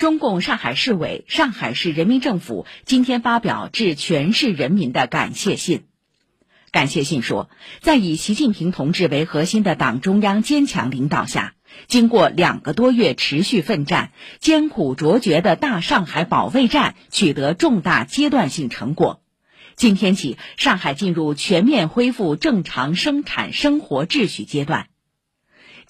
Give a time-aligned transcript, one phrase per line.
[0.00, 5.82] 中共上海市委、上海市人民政府今天发表致全市人民的感谢信。
[6.72, 7.50] 感谢信说，
[7.82, 11.52] 在以习近平同志为核心的党中央坚强领导下，
[11.86, 19.20] 经过两个多月持续奋战，艰苦卓绝的大上海保卫战取得重大阶段性成果。
[19.76, 24.86] 今天起，上海进入全面恢复正常生产生活秩序阶段。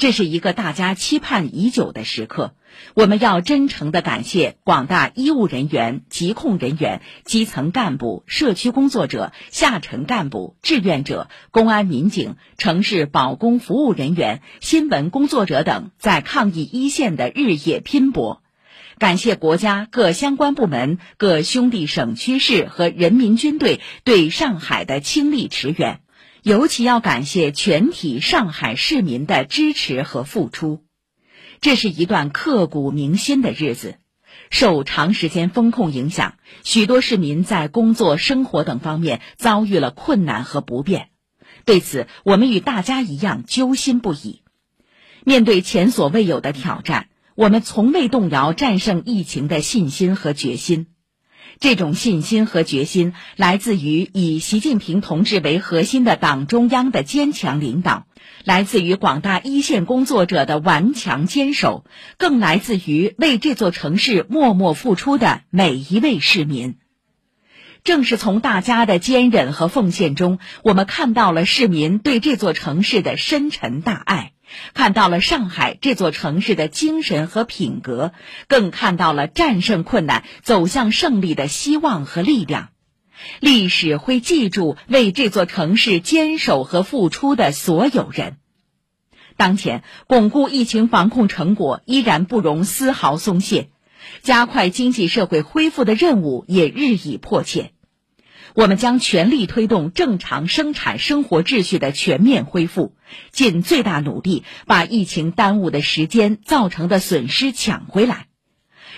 [0.01, 2.55] 这是一个大家期盼已久的时刻，
[2.95, 18.41] 我们要真诚地感谢广大医务人员、疾控人员、基层干部、社区工作者、下沉干部、志愿者、公安民警、城市保公服务人员、新闻工作者等在抗疫一线的日夜拼搏，
[18.99, 26.01] 感谢国家各相关部门、各兄弟省区市和人民军队对上海的倾力驰援。
[26.43, 30.85] 尤其要感谢全体上海市民的支持和付出，
[31.61, 33.97] 这是一段刻骨铭心的日子。
[34.49, 41.09] 受长时间封控影响，许多市民在工作、生活等方面遭遇了困难和不便。
[41.65, 44.43] 对此，我们与大家一样揪心不已。
[45.25, 50.87] 面对前所未有的挑战，我们从未动摇战胜疫情的信心和决心。
[51.61, 58.07] 这种信心和决心来自于以习近平同志为核心的党中央的坚强领导，
[58.45, 61.85] 来自于广大一线工作者的顽强坚守，
[62.17, 66.77] 更来自于为这座城市默默付出的每一位市民。
[67.85, 74.33] 正是从大家的坚韧和奉献中，我们看到了市民对这座城市的深沉大爱。
[74.75, 78.13] 看到了上海这座城市的精神和品格，
[78.49, 82.71] 更看到了战胜困难、走向胜利的希望和力量。
[83.39, 88.39] 历史会记住为这座城市坚守和付出的所有人。
[89.37, 93.71] 当前，巩固疫情防控成果依然不容丝毫松懈，
[94.23, 97.73] 加快经济社会恢复的任务也日益迫切。
[98.55, 102.95] 我们将全力推动正常生产生活秩序的全面恢复，
[103.31, 108.27] 尽最大努力把疫情耽误的时间造成的损失抢回来。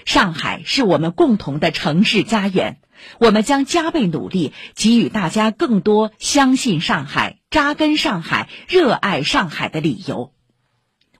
[0.04, 2.78] 上海是我们共同的城市家园，
[3.20, 10.32] 我们将加倍努力，给予大家更多相信上海、扎根上海、热爱上海的理由。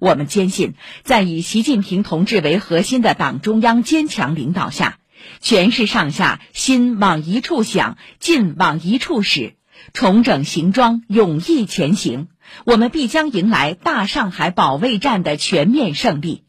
[0.00, 4.98] 我们坚信，在以习近平同志为核心的党中央坚强领导下。
[5.41, 9.55] 全市上下心往一处想，劲往一处使，
[9.93, 12.28] 重整行装，勇毅前行。
[12.65, 16.44] 我们必将迎来大上海保卫战的全面胜利，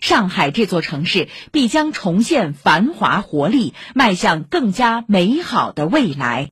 [0.00, 6.42] 上海这座城市必将重现繁华活力，迈向更加美好的未来。